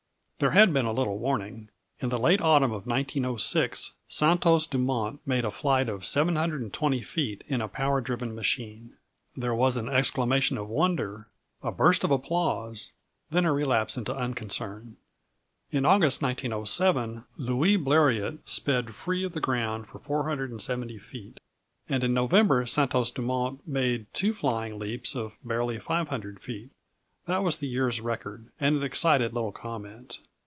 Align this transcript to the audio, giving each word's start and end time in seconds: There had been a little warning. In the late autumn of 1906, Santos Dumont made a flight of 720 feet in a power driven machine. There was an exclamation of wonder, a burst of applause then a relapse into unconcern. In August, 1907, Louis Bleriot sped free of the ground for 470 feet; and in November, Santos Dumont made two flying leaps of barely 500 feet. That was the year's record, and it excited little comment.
There 0.41 0.57
had 0.57 0.73
been 0.73 0.85
a 0.87 0.91
little 0.91 1.19
warning. 1.19 1.69
In 1.99 2.09
the 2.09 2.17
late 2.17 2.41
autumn 2.41 2.71
of 2.71 2.87
1906, 2.87 3.93
Santos 4.07 4.65
Dumont 4.65 5.19
made 5.23 5.45
a 5.45 5.51
flight 5.51 5.87
of 5.87 6.03
720 6.03 6.99
feet 7.03 7.43
in 7.47 7.61
a 7.61 7.67
power 7.67 8.01
driven 8.01 8.33
machine. 8.33 8.95
There 9.37 9.53
was 9.53 9.77
an 9.77 9.87
exclamation 9.87 10.57
of 10.57 10.67
wonder, 10.67 11.27
a 11.61 11.71
burst 11.71 12.03
of 12.03 12.09
applause 12.09 12.91
then 13.29 13.45
a 13.45 13.53
relapse 13.53 13.97
into 13.97 14.17
unconcern. 14.17 14.97
In 15.69 15.85
August, 15.85 16.23
1907, 16.23 17.23
Louis 17.37 17.75
Bleriot 17.77 18.39
sped 18.43 18.95
free 18.95 19.23
of 19.23 19.33
the 19.33 19.39
ground 19.41 19.85
for 19.85 19.99
470 19.99 20.97
feet; 20.97 21.39
and 21.87 22.03
in 22.03 22.15
November, 22.15 22.65
Santos 22.65 23.11
Dumont 23.11 23.59
made 23.67 24.11
two 24.11 24.33
flying 24.33 24.79
leaps 24.79 25.13
of 25.13 25.37
barely 25.45 25.77
500 25.77 26.39
feet. 26.39 26.71
That 27.27 27.43
was 27.43 27.57
the 27.57 27.67
year's 27.67 28.01
record, 28.01 28.47
and 28.59 28.75
it 28.75 28.83
excited 28.83 29.35
little 29.35 29.51
comment. 29.51 30.17